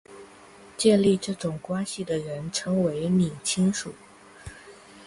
[0.77, 3.93] 建立这种关系的人称为拟亲属。